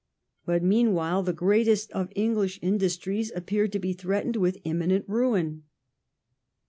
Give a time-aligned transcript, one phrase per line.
[0.47, 5.65] But, mean while, the greatest of English industries appeared to be threatened with imminent ruin.